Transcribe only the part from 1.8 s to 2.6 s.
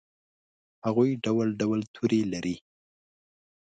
تورې لري